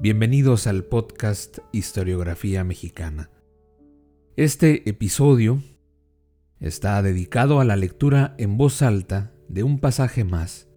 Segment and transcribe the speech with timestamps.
[0.00, 3.30] Bienvenidos al podcast Historiografía Mexicana.
[4.36, 5.60] Este episodio
[6.60, 10.68] está dedicado a la lectura en voz alta de un pasaje más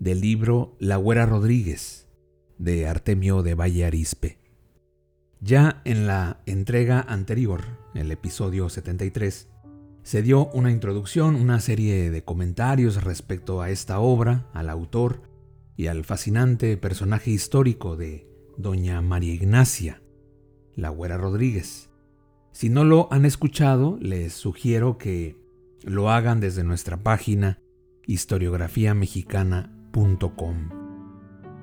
[0.00, 2.08] del libro La Güera Rodríguez
[2.58, 4.40] de Artemio de Valle Arispe.
[5.40, 7.62] Ya en la entrega anterior,
[7.94, 9.46] el episodio 73,
[10.02, 15.22] se dio una introducción, una serie de comentarios respecto a esta obra, al autor
[15.76, 18.26] y al fascinante personaje histórico de
[18.58, 20.02] doña María Ignacia,
[20.74, 21.88] la Güera Rodríguez.
[22.52, 25.38] Si no lo han escuchado, les sugiero que
[25.82, 27.60] lo hagan desde nuestra página
[28.06, 30.68] historiografiamexicana.com.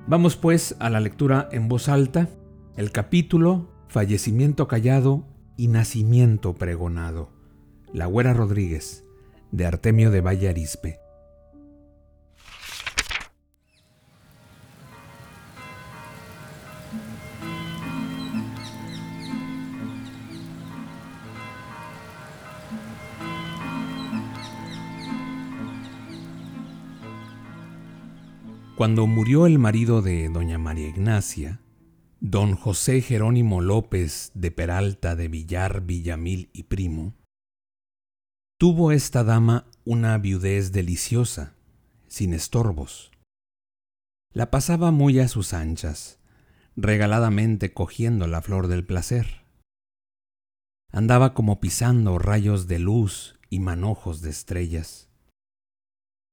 [0.08, 2.30] Vamos pues a la lectura en voz alta,
[2.76, 7.30] el capítulo Fallecimiento callado y nacimiento pregonado.
[7.92, 9.04] La Güera Rodríguez,
[9.52, 10.98] de Artemio de Valle Arispe.
[28.76, 31.62] Cuando murió el marido de doña María Ignacia,
[32.20, 37.14] don José Jerónimo López de Peralta de Villar, Villamil y Primo,
[38.58, 41.54] tuvo esta dama una viudez deliciosa,
[42.06, 43.12] sin estorbos.
[44.34, 46.18] La pasaba muy a sus anchas,
[46.76, 49.46] regaladamente cogiendo la flor del placer.
[50.92, 55.08] Andaba como pisando rayos de luz y manojos de estrellas.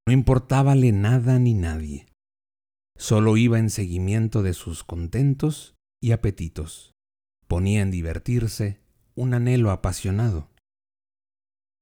[0.05, 2.12] No importábale nada ni nadie
[2.97, 6.91] Solo iba en seguimiento de sus contentos y apetitos.
[7.47, 8.81] Ponía en divertirse
[9.15, 10.49] un anhelo apasionado.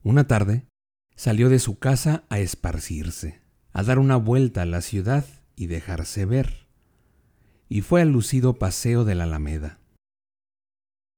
[0.03, 0.67] Una tarde
[1.15, 6.25] salió de su casa a esparcirse, a dar una vuelta a la ciudad y dejarse
[6.25, 6.67] ver,
[7.69, 9.79] y fue al lucido paseo de la Alameda.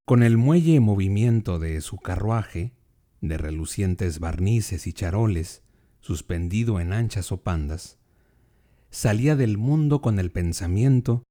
[0.05, 2.73] Con el muelle movimiento de su carruaje,
[3.21, 5.63] de relucientes barnices y charoles,
[6.01, 7.99] suspendido en anchas opandas,
[8.93, 11.23] salía del mundo con el pensamiento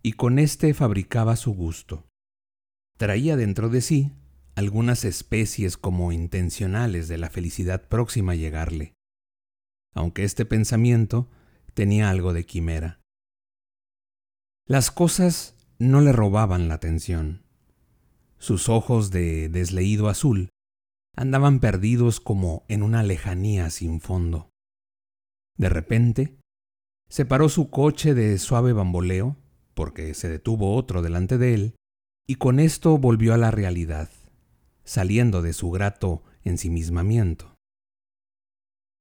[0.00, 2.06] y con éste fabricaba su gusto.
[2.96, 4.12] Traía dentro de sí
[4.54, 8.94] algunas especies como intencionales de la felicidad próxima a llegarle,
[9.92, 11.28] aunque este pensamiento
[11.74, 13.00] tenía algo de quimera.
[14.66, 17.42] Las cosas no le robaban la atención.
[18.38, 20.50] Sus ojos de desleído azul
[21.16, 24.50] andaban perdidos como en una lejanía sin fondo.
[25.58, 26.39] De repente,
[27.10, 29.36] Separó su coche de suave bamboleo,
[29.74, 31.74] porque se detuvo otro delante de él,
[32.24, 34.08] y con esto volvió a la realidad,
[34.84, 37.56] saliendo de su grato ensimismamiento.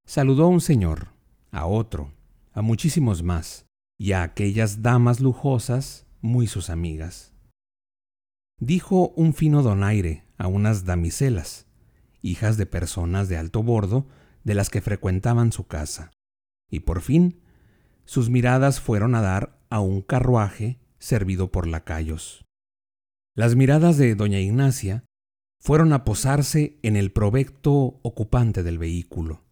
[0.07, 1.09] Saludó a un señor,
[1.51, 2.11] a otro,
[2.51, 3.67] a muchísimos más,
[3.99, 7.35] y a aquellas damas lujosas, muy sus amigas.
[8.59, 11.67] Dijo un fino donaire a unas damiselas,
[12.23, 14.07] hijas de personas de alto bordo,
[14.43, 16.11] de las que frecuentaban su casa,
[16.71, 17.43] y por fin
[18.09, 22.43] sus miradas fueron a dar a un carruaje servido por lacayos.
[23.35, 25.03] Las miradas de doña Ignacia
[25.61, 29.43] fueron a posarse en el provecto ocupante del vehículo,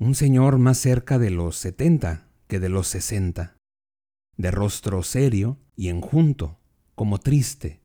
[0.00, 3.56] un señor más cerca de los setenta que de los sesenta,
[4.36, 6.58] de rostro serio y enjunto,
[6.96, 7.84] como triste,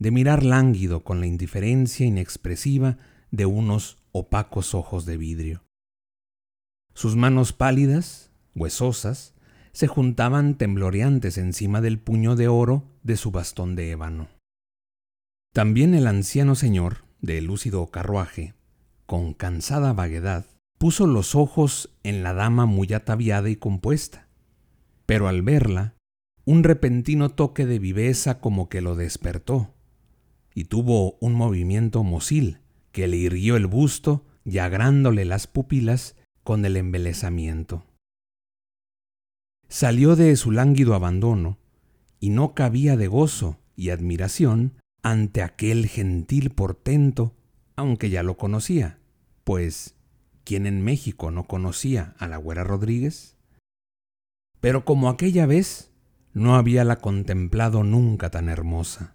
[0.00, 2.98] de mirar lánguido con la indiferencia inexpresiva
[3.30, 5.62] de unos opacos ojos de vidrio.
[6.94, 8.27] Sus manos pálidas
[8.58, 9.34] huesosas,
[9.72, 14.28] se juntaban tembloreantes encima del puño de oro de su bastón de ébano.
[15.52, 18.54] También el anciano señor, de lúcido carruaje,
[19.06, 20.46] con cansada vaguedad,
[20.78, 24.28] puso los ojos en la dama muy ataviada y compuesta,
[25.06, 25.94] pero al verla,
[26.44, 29.74] un repentino toque de viveza como que lo despertó,
[30.54, 32.58] y tuvo un movimiento mosil
[32.92, 37.87] que le irguió el busto y agrándole las pupilas con el embelesamiento
[39.68, 41.58] salió de su lánguido abandono
[42.20, 47.34] y no cabía de gozo y admiración ante aquel gentil portento,
[47.76, 48.98] aunque ya lo conocía,
[49.44, 49.94] pues
[50.44, 53.36] ¿quién en México no conocía a la güera Rodríguez?
[54.60, 55.92] Pero como aquella vez,
[56.32, 59.14] no habíala contemplado nunca tan hermosa.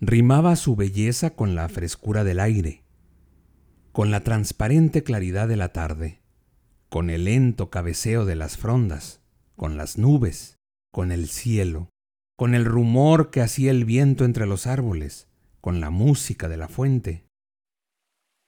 [0.00, 2.84] Rimaba su belleza con la frescura del aire,
[3.92, 6.20] con la transparente claridad de la tarde,
[6.88, 9.19] con el lento cabeceo de las frondas,
[9.60, 10.56] con las nubes,
[10.90, 11.90] con el cielo,
[12.38, 15.26] con el rumor que hacía el viento entre los árboles,
[15.60, 17.26] con la música de la fuente.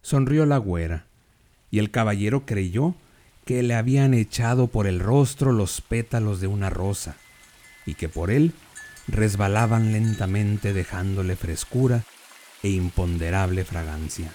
[0.01, 1.05] Sonrió la güera,
[1.71, 2.95] y el caballero creyó
[3.45, 7.19] que le habían echado por el rostro los pétalos de una rosa,
[7.85, 8.55] y que por él
[9.07, 12.05] resbalaban lentamente dejándole frescura
[12.63, 14.33] e imponderable fragancia.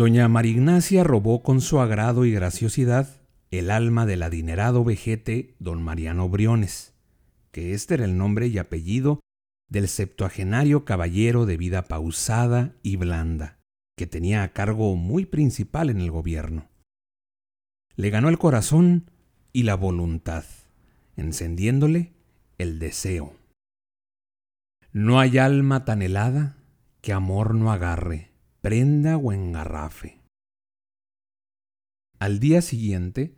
[0.00, 3.20] Doña Marignacia robó con su agrado y graciosidad
[3.50, 6.94] el alma del adinerado vejete don Mariano Briones,
[7.50, 9.20] que este era el nombre y apellido
[9.68, 13.58] del septuagenario caballero de vida pausada y blanda,
[13.94, 16.70] que tenía a cargo muy principal en el gobierno.
[17.94, 19.10] Le ganó el corazón
[19.52, 20.44] y la voluntad,
[21.16, 22.14] encendiéndole
[22.56, 23.34] el deseo.
[24.94, 26.56] No hay alma tan helada
[27.02, 28.29] que amor no agarre,
[28.60, 30.20] prenda o engarrafe.
[32.18, 33.36] Al día siguiente,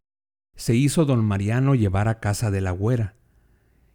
[0.56, 3.16] se hizo don Mariano llevar a casa de la güera,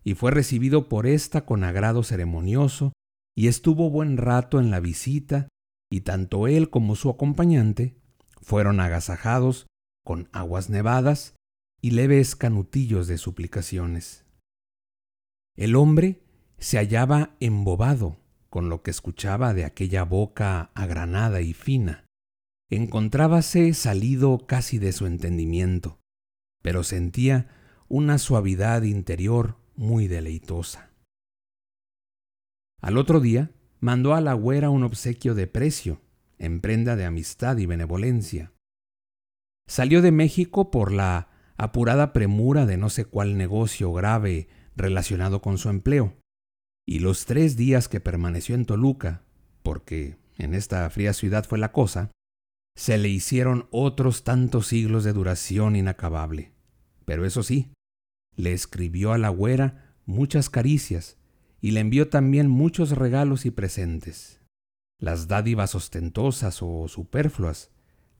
[0.03, 2.93] y fue recibido por ésta con agrado ceremonioso,
[3.35, 5.49] y estuvo buen rato en la visita,
[5.91, 7.97] y tanto él como su acompañante
[8.41, 9.67] fueron agasajados
[10.05, 11.35] con aguas nevadas
[11.81, 14.25] y leves canutillos de suplicaciones.
[15.57, 16.23] El hombre
[16.57, 18.17] se hallaba embobado
[18.49, 22.05] con lo que escuchaba de aquella boca agranada y fina.
[22.69, 25.99] Encontrábase salido casi de su entendimiento,
[26.61, 27.47] pero sentía
[27.87, 30.91] una suavidad interior muy deleitosa.
[32.81, 36.01] Al otro día mandó a la güera un obsequio de precio,
[36.37, 38.51] en prenda de amistad y benevolencia.
[39.67, 45.57] Salió de México por la apurada premura de no sé cuál negocio grave relacionado con
[45.57, 46.17] su empleo,
[46.87, 49.21] y los tres días que permaneció en Toluca,
[49.61, 52.11] porque en esta fría ciudad fue la cosa,
[52.75, 56.53] se le hicieron otros tantos siglos de duración inacabable.
[57.03, 57.73] Pero eso sí,
[58.35, 61.17] le escribió a la güera muchas caricias
[61.59, 64.41] y le envió también muchos regalos y presentes.
[64.99, 67.71] Las dádivas ostentosas o superfluas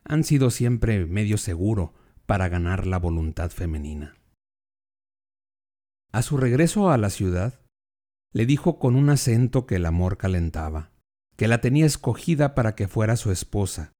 [0.03, 1.93] han sido siempre medio seguro
[2.25, 4.17] para ganar la voluntad femenina.
[6.11, 7.61] A su regreso a la ciudad,
[8.33, 10.91] le dijo con un acento que el amor calentaba,
[11.35, 13.93] que la tenía escogida para que fuera su esposa,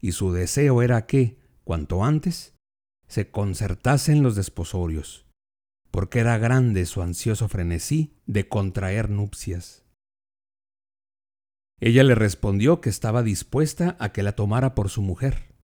[0.00, 2.54] y su deseo era que, cuanto antes,
[3.06, 5.26] se concertasen los desposorios,
[5.90, 9.84] porque era grande su ansioso frenesí de contraer nupcias.
[11.78, 15.54] Ella le respondió que estaba dispuesta a que la tomara por su mujer.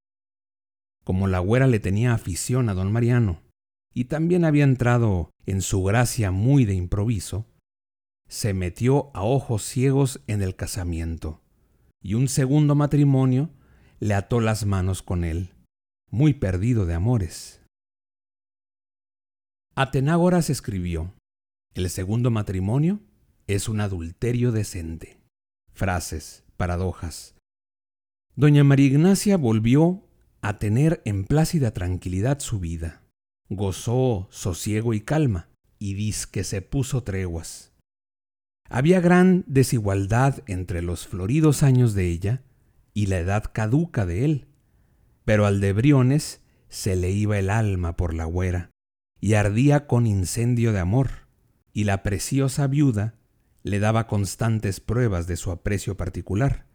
[1.05, 3.43] Como la güera le tenía afición a don Mariano,
[3.95, 7.47] y también había entrado en su gracia muy de improviso,
[8.29, 11.43] se metió a ojos ciegos en el casamiento,
[12.03, 13.51] y un segundo matrimonio
[14.01, 15.55] le ató las manos con él,
[16.11, 17.63] muy perdido de amores.
[19.75, 21.15] Atenágoras escribió,
[21.75, 23.01] el segundo matrimonio
[23.47, 25.21] es un adulterio decente.
[25.73, 27.35] Frases, paradojas.
[28.35, 30.05] Doña María Ignacia volvió
[30.43, 33.03] a tener en plácida tranquilidad su vida.
[33.49, 37.68] Gozó sosiego y calma, y que se puso treguas.
[38.69, 42.43] Había gran desigualdad entre los floridos años de ella
[42.93, 44.49] y la edad caduca de él,
[45.25, 48.71] pero al de Briones se le iba el alma por la güera
[49.21, 51.27] y ardía con incendio de amor,
[51.73, 53.15] y la preciosa viuda
[53.63, 56.67] le daba constantes pruebas de su aprecio particular,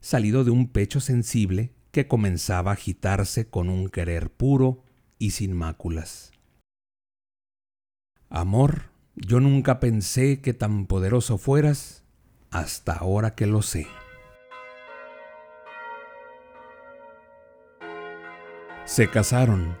[0.00, 4.84] salido de un pecho sensible que comenzaba a agitarse con un querer puro
[5.18, 6.32] y sin máculas.
[8.28, 12.04] Amor, yo nunca pensé que tan poderoso fueras
[12.50, 13.86] hasta ahora que lo sé.
[18.84, 19.76] Se casaron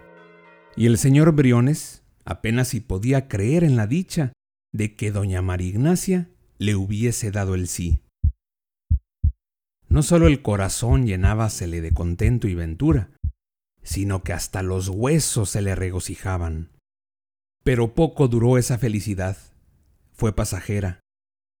[0.76, 4.32] y el señor Briones apenas si podía creer en la dicha
[4.72, 8.00] de que doña María Ignacia le hubiese dado el sí.
[9.88, 13.10] No solo el corazón llenábasele de contento y ventura,
[13.82, 16.70] sino que hasta los huesos se le regocijaban.
[17.62, 19.36] Pero poco duró esa felicidad.
[20.12, 21.00] Fue pasajera,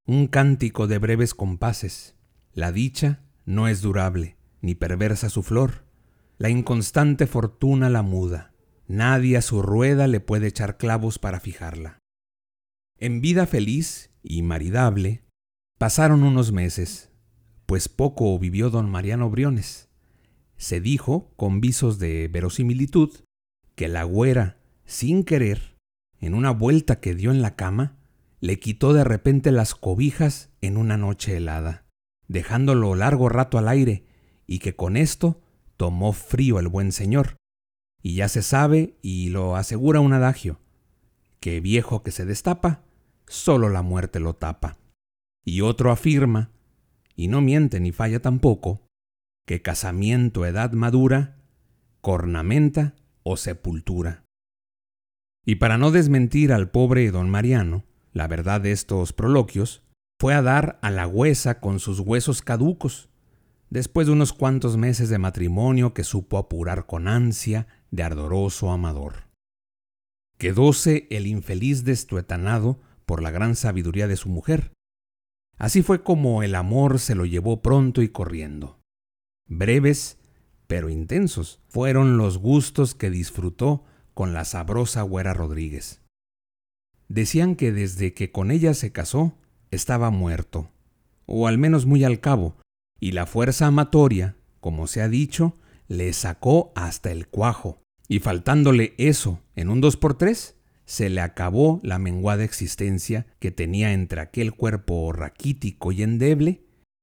[0.06, 2.16] un cántico de breves compases.
[2.52, 5.84] La dicha no es durable, ni perversa su flor,
[6.38, 8.52] la inconstante fortuna la muda,
[8.88, 11.98] nadie a su rueda le puede echar clavos para fijarla.
[12.98, 15.22] En vida feliz y maridable,
[15.78, 17.10] pasaron unos meses,
[17.66, 19.88] pues poco vivió don Mariano Briones.
[20.56, 23.10] Se dijo, con visos de verosimilitud,
[23.74, 25.76] que la güera, sin querer,
[26.20, 27.96] en una vuelta que dio en la cama,
[28.40, 31.84] le quitó de repente las cobijas en una noche helada,
[32.28, 34.04] dejándolo largo rato al aire,
[34.46, 35.40] y que con esto
[35.76, 37.36] tomó frío el buen señor.
[38.02, 40.60] Y ya se sabe, y lo asegura un adagio,
[41.38, 42.82] que viejo que se destapa,
[43.26, 44.78] solo la muerte lo tapa.
[45.44, 46.50] Y otro afirma,
[47.14, 48.86] y no miente ni falla tampoco,
[49.46, 51.38] que casamiento edad madura,
[52.00, 54.24] cornamenta o sepultura.
[55.44, 59.82] Y para no desmentir al pobre don Mariano, la verdad de estos proloquios,
[60.18, 63.08] fue a dar a la huesa con sus huesos caducos,
[63.70, 69.28] después de unos cuantos meses de matrimonio que supo apurar con ansia de ardoroso amador.
[70.36, 74.72] Quedóse el infeliz destuetanado por la gran sabiduría de su mujer.
[75.56, 78.80] Así fue como el amor se lo llevó pronto y corriendo.
[79.46, 80.18] Breves,
[80.66, 83.84] pero intensos, fueron los gustos que disfrutó
[84.20, 86.02] con la sabrosa güera Rodríguez.
[87.08, 89.32] Decían que desde que con ella se casó,
[89.70, 90.68] estaba muerto,
[91.24, 92.54] o al menos muy al cabo,
[93.00, 95.56] y la fuerza amatoria, como se ha dicho,
[95.88, 101.22] le sacó hasta el cuajo, y faltándole eso en un dos por tres, se le
[101.22, 106.60] acabó la menguada existencia que tenía entre aquel cuerpo raquítico y endeble,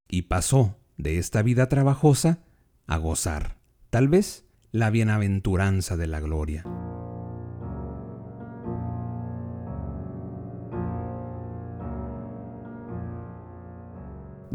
[0.08, 2.44] y pasó de esta vida trabajosa
[2.86, 3.56] a gozar,
[3.90, 6.64] tal vez, la bienaventuranza de la gloria.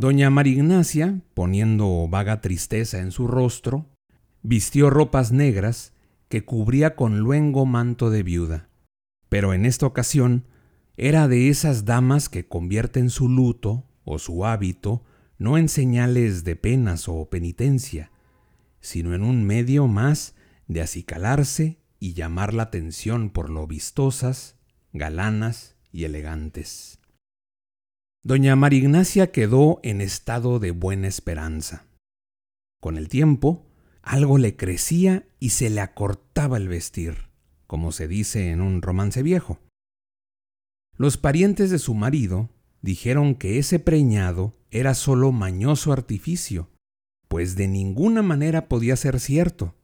[0.04, 3.90] Doña Marignacia, poniendo vaga tristeza en su rostro,
[4.42, 5.94] vistió ropas negras
[6.28, 8.68] que cubría con luengo manto de viuda.
[9.30, 10.44] Pero en esta ocasión
[10.98, 15.06] era de esas damas que convierten su luto o su hábito
[15.38, 18.12] no en señales de penas o penitencia,
[18.82, 20.36] sino en un medio más
[20.68, 24.58] de acicalarse y llamar la atención por lo vistosas,
[24.92, 27.00] galanas y elegantes.
[28.25, 31.88] Doña Marignacia quedó en estado de buena esperanza.
[32.80, 33.65] Con el tiempo,
[34.01, 37.18] algo le crecía y se le acortaba el vestir,
[37.68, 39.60] como se dice en un romance viejo.
[40.96, 42.50] Los parientes de su marido
[42.82, 46.70] dijeron que ese preñado era solo mañoso artificio,
[47.27, 49.75] pues de ninguna manera podía ser cierto.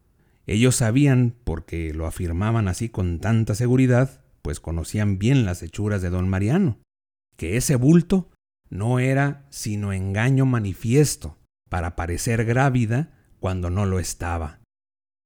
[0.46, 6.10] Ellos sabían, porque lo afirmaban así con tanta seguridad, pues conocían bien las hechuras de
[6.10, 6.80] don Mariano
[7.40, 8.30] que ese bulto
[8.70, 14.60] no era sino engaño manifiesto para parecer grávida cuando no lo estaba,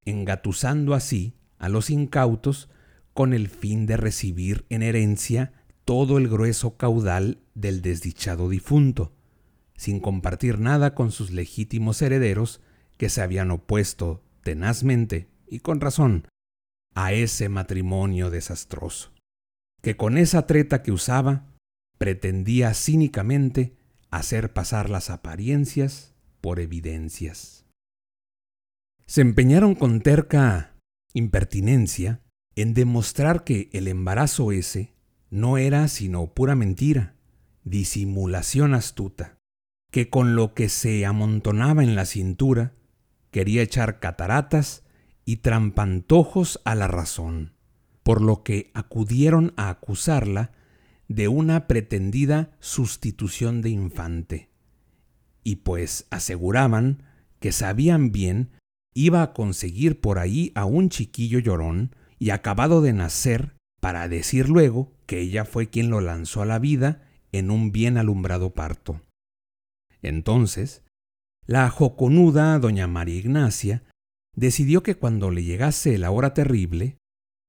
[0.06, 2.70] engatusando así a los incautos
[3.16, 5.54] con el fin de recibir en herencia
[5.86, 9.16] todo el grueso caudal del desdichado difunto,
[9.76, 12.62] sin compartir nada con sus legítimos herederos
[12.98, 16.28] que se habían opuesto tenazmente y con razón
[16.94, 19.14] a ese matrimonio desastroso,
[19.82, 21.53] que con esa treta que usaba
[22.04, 23.78] pretendía cínicamente
[24.12, 27.66] hacer pasar las apariencias por evidencias.
[29.06, 30.76] Se empeñaron con terca
[31.14, 32.20] impertinencia
[32.58, 34.94] en demostrar que el embarazo ese
[35.30, 37.16] no era sino pura mentira,
[37.64, 39.38] disimulación astuta,
[39.90, 42.74] que con lo que se amontonaba en la cintura
[43.32, 44.84] quería echar cataratas
[45.24, 47.54] y trampantojos a la razón,
[48.04, 50.52] por lo que acudieron a acusarla
[51.16, 54.50] de una pretendida sustitución de infante.
[55.44, 57.04] Y pues aseguraban
[57.40, 58.52] que sabían bien
[58.94, 64.50] iba a conseguir por ahí a un chiquillo llorón y acabado de nacer para decir
[64.50, 67.02] luego que ella fue quien lo lanzó a la vida
[67.32, 69.02] en un bien alumbrado parto.
[70.02, 70.84] Entonces,
[71.46, 73.84] la joconuda doña María Ignacia
[74.36, 76.98] decidió que cuando le llegase la hora terrible,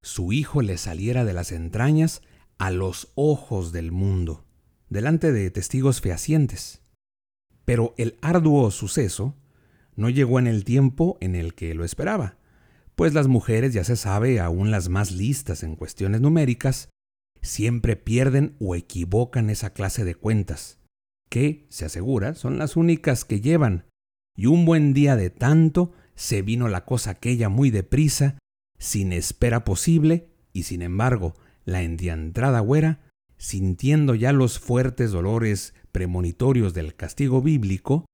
[0.02, 2.22] su hijo le saliera de las entrañas
[2.58, 4.44] a los ojos del mundo,
[4.88, 6.82] delante de testigos fehacientes.
[7.64, 9.36] Pero el arduo suceso
[9.96, 12.38] no llegó en el tiempo en el que lo esperaba,
[12.94, 16.90] pues las mujeres, ya se sabe, aún las más listas en cuestiones numéricas,
[17.42, 20.78] siempre pierden o equivocan esa clase de cuentas,
[21.28, 23.86] que, se asegura, son las únicas que llevan,
[24.36, 28.38] y un buen día de tanto se vino la cosa aquella muy deprisa,
[28.78, 31.34] sin espera posible, y sin embargo,
[31.64, 33.00] la endiantrada güera,
[33.36, 38.06] sintiendo ya los fuertes dolores premonitorios del castigo bíblico,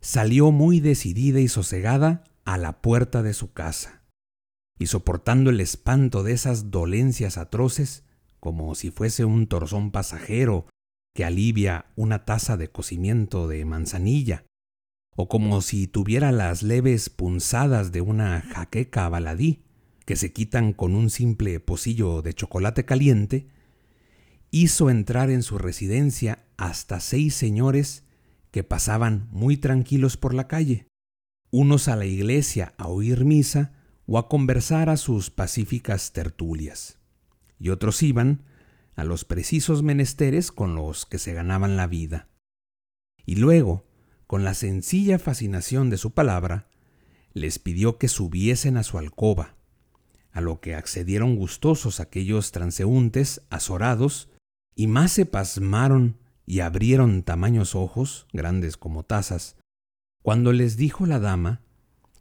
[0.00, 4.02] salió muy decidida y sosegada a la puerta de su casa,
[4.78, 8.04] y soportando el espanto de esas dolencias atroces,
[8.40, 10.66] como si fuese un torzón pasajero
[11.14, 14.44] que alivia una taza de cocimiento de manzanilla,
[15.16, 19.62] o como si tuviera las leves punzadas de una jaqueca baladí,
[20.04, 23.48] que se quitan con un simple pocillo de chocolate caliente,
[24.50, 28.04] hizo entrar en su residencia hasta seis señores
[28.50, 30.86] que pasaban muy tranquilos por la calle,
[31.50, 33.72] unos a la iglesia a oír misa
[34.06, 36.98] o a conversar a sus pacíficas tertulias,
[37.58, 38.42] y otros iban
[38.96, 42.28] a los precisos menesteres con los que se ganaban la vida.
[43.24, 43.86] Y luego,
[44.26, 46.68] con la sencilla fascinación de su palabra,
[47.32, 49.56] les pidió que subiesen a su alcoba,
[50.32, 54.28] a lo que accedieron gustosos aquellos transeúntes azorados,
[54.74, 59.56] y más se pasmaron y abrieron tamaños ojos, grandes como tazas,
[60.22, 61.62] cuando les dijo la dama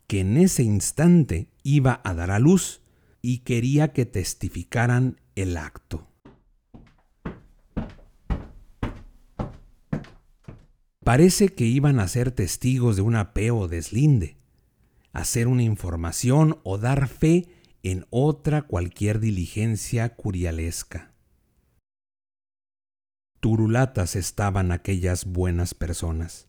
[0.08, 2.82] que en ese instante iba a dar a luz
[3.22, 6.08] y quería que testificaran el acto.
[11.04, 14.38] Parece que iban a ser testigos de un apeo deslinde,
[15.12, 17.48] hacer una información o dar fe
[17.84, 21.14] en otra cualquier diligencia curialesca.
[23.40, 26.48] Turulatas estaban aquellas buenas personas.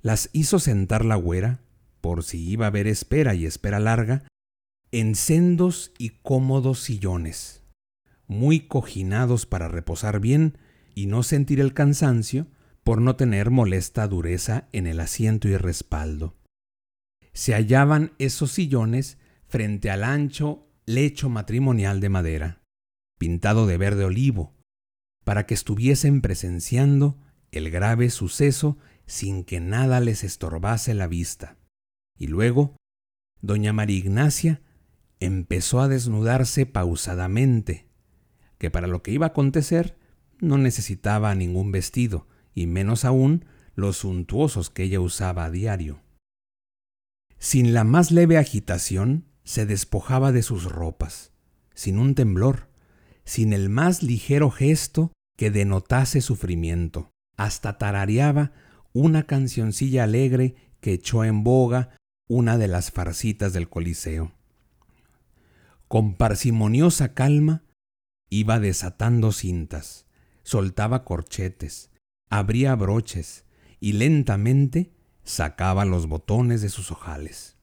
[0.00, 1.60] Las hizo sentar la güera,
[2.00, 4.22] por si iba a haber espera y espera larga,
[4.92, 7.62] en sendos y cómodos sillones,
[8.26, 10.56] muy cojinados para reposar bien
[10.94, 12.46] y no sentir el cansancio
[12.84, 16.36] por no tener molesta dureza en el asiento y respaldo.
[17.32, 19.17] Se hallaban esos sillones
[19.48, 22.62] frente al ancho lecho matrimonial de madera,
[23.18, 24.54] pintado de verde olivo,
[25.24, 27.18] para que estuviesen presenciando
[27.50, 31.56] el grave suceso sin que nada les estorbase la vista.
[32.16, 32.76] Y luego,
[33.40, 34.62] doña María Ignacia
[35.20, 37.88] empezó a desnudarse pausadamente,
[38.58, 39.98] que para lo que iba a acontecer
[40.40, 43.44] no necesitaba ningún vestido, y menos aún
[43.74, 46.02] los suntuosos que ella usaba a diario.
[47.38, 51.32] Sin la más leve agitación, se despojaba de sus ropas,
[51.72, 52.68] sin un temblor,
[53.24, 57.08] sin el más ligero gesto que denotase sufrimiento.
[57.38, 58.52] Hasta tarareaba
[58.92, 61.96] una cancioncilla alegre que echó en boga
[62.28, 64.32] una de las farcitas del Coliseo.
[65.88, 67.64] Con parsimoniosa calma
[68.28, 70.04] iba desatando cintas,
[70.42, 71.90] soltaba corchetes,
[72.28, 73.46] abría broches
[73.80, 74.92] y lentamente
[75.24, 77.57] sacaba los botones de sus ojales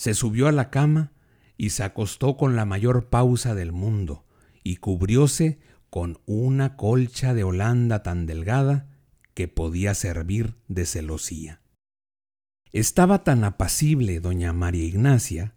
[0.00, 1.12] se subió a la cama
[1.58, 4.24] y se acostó con la mayor pausa del mundo
[4.64, 5.58] y cubrióse
[5.90, 8.88] con una colcha de Holanda tan delgada
[9.34, 11.60] que podía servir de celosía.
[12.72, 15.54] Estaba tan apacible doña María Ignacia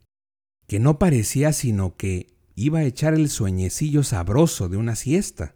[0.67, 5.55] que no parecía sino que iba a echar el sueñecillo sabroso de una siesta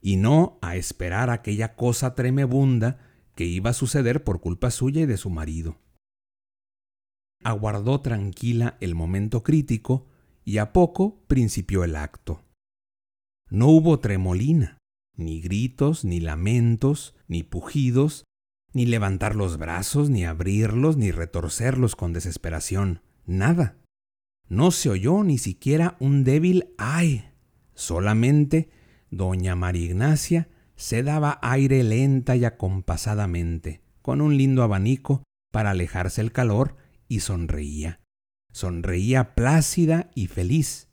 [0.00, 3.00] y no a esperar aquella cosa tremebunda
[3.34, 5.80] que iba a suceder por culpa suya y de su marido
[7.42, 10.06] aguardó tranquila el momento crítico
[10.44, 12.44] y a poco principió el acto.
[13.48, 14.78] No hubo tremolina,
[15.16, 18.24] ni gritos, ni lamentos, ni pujidos,
[18.72, 23.76] ni levantar los brazos, ni abrirlos, ni retorcerlos con desesperación, nada.
[24.48, 27.24] No se oyó ni siquiera un débil ay.
[27.74, 28.70] Solamente
[29.10, 35.22] doña María Ignacia se daba aire lenta y acompasadamente, con un lindo abanico
[35.52, 36.76] para alejarse el calor
[37.10, 38.00] y sonreía.
[38.52, 40.88] Sonreía plácida y feliz.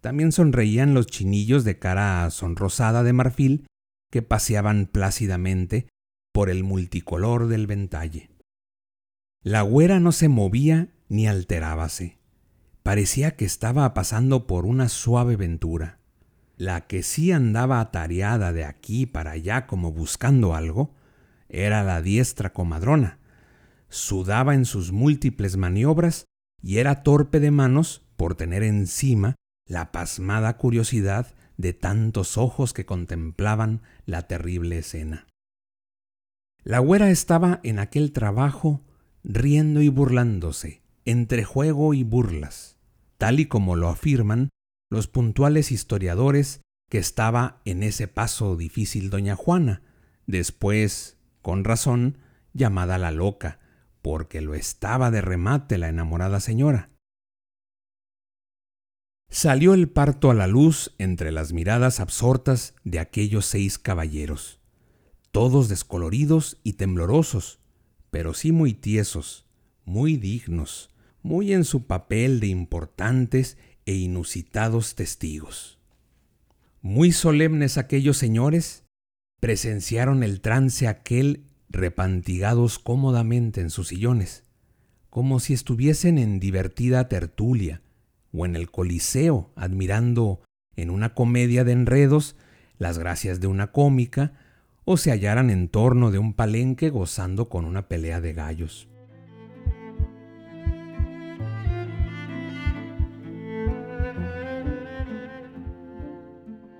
[0.00, 3.66] También sonreían los chinillos de cara sonrosada de marfil
[4.10, 5.88] que paseaban plácidamente
[6.32, 8.30] por el multicolor del ventalle.
[9.42, 12.18] La güera no se movía ni alterábase.
[12.82, 16.00] Parecía que estaba pasando por una suave ventura.
[16.56, 20.94] La que sí andaba atareada de aquí para allá como buscando algo
[21.48, 23.18] era la diestra comadrona,
[23.94, 26.26] sudaba en sus múltiples maniobras
[26.60, 29.36] y era torpe de manos por tener encima
[29.68, 35.28] la pasmada curiosidad de tantos ojos que contemplaban la terrible escena.
[36.64, 38.82] La güera estaba en aquel trabajo
[39.22, 42.76] riendo y burlándose, entre juego y burlas,
[43.16, 44.48] tal y como lo afirman
[44.90, 49.82] los puntuales historiadores que estaba en ese paso difícil doña Juana,
[50.26, 52.18] después, con razón,
[52.54, 53.60] llamada la loca,
[54.04, 56.90] porque lo estaba de remate la enamorada señora.
[59.30, 64.60] Salió el parto a la luz entre las miradas absortas de aquellos seis caballeros,
[65.30, 67.60] todos descoloridos y temblorosos,
[68.10, 69.46] pero sí muy tiesos,
[69.86, 70.90] muy dignos,
[71.22, 75.78] muy en su papel de importantes e inusitados testigos.
[76.82, 78.84] Muy solemnes aquellos señores
[79.40, 84.44] presenciaron el trance aquel repantigados cómodamente en sus sillones,
[85.10, 87.82] como si estuviesen en divertida tertulia
[88.32, 90.40] o en el Coliseo admirando
[90.76, 92.36] en una comedia de enredos
[92.78, 94.32] las gracias de una cómica
[94.84, 98.88] o se hallaran en torno de un palenque gozando con una pelea de gallos.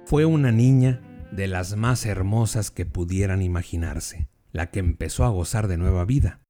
[0.07, 1.01] Fue una niña
[1.33, 6.41] de las más hermosas que pudieran imaginarse, la que empezó a gozar de nueva vida.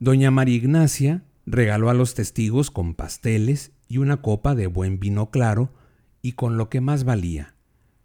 [0.00, 5.30] Doña María Ignacia regaló a los testigos con pasteles y una copa de buen vino
[5.30, 5.72] claro
[6.22, 7.54] y con lo que más valía,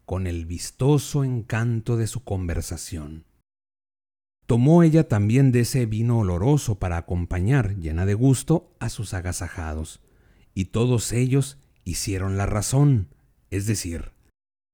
[0.05, 3.25] con el vistoso encanto de su conversación.
[4.45, 10.01] Tomó ella también de ese vino oloroso para acompañar, llena de gusto, a sus agasajados,
[10.53, 13.07] y todos ellos hicieron la razón,
[13.49, 14.11] es decir,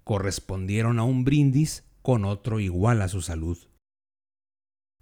[0.04, 3.58] correspondieron a un brindis con otro igual a su salud.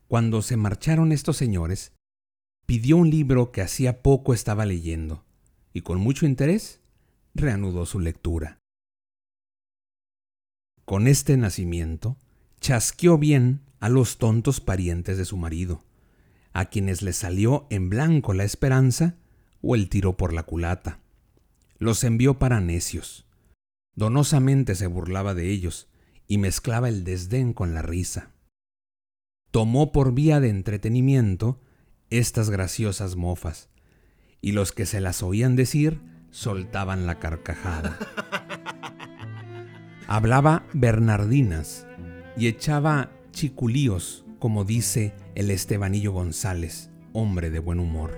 [0.07, 1.93] Cuando se marcharon estos señores,
[2.65, 5.25] pidió un libro que hacía poco estaba leyendo,
[5.73, 6.81] y con mucho interés
[7.33, 8.59] reanudó su lectura.
[10.85, 12.17] Con este nacimiento,
[12.59, 15.83] chasqueó bien a los tontos parientes de su marido,
[16.51, 19.15] a quienes le salió en blanco la esperanza
[19.61, 20.99] o el tiro por la culata.
[21.79, 23.25] Los envió para necios,
[23.95, 25.87] Donosamente se burlaba de ellos
[26.27, 28.31] y mezclaba el desdén con la risa.
[29.53, 31.61] Tomó por vía de entretenimiento
[32.09, 33.69] estas graciosas mofas,
[34.41, 37.99] y los que se las oían decir soltaban la carcajada.
[40.07, 41.85] Hablaba Bernardinas
[42.35, 48.17] y echaba chiculíos, como dice el Estebanillo González, hombre de buen humor.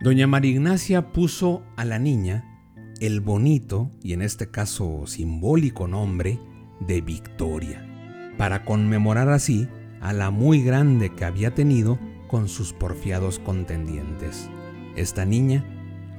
[0.00, 2.47] Doña María Ignacia puso a la niña
[3.00, 6.38] el bonito y en este caso simbólico nombre
[6.80, 7.86] de Victoria,
[8.36, 9.68] para conmemorar así
[10.00, 14.50] a la muy grande que había tenido con sus porfiados contendientes.
[14.96, 15.64] Esta niña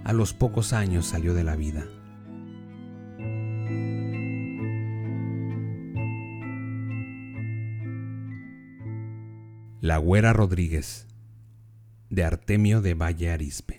[0.04, 1.86] a los pocos años salió de la vida.
[9.82, 11.08] La Güera Rodríguez
[12.10, 13.79] de Artemio de Valle Arispe.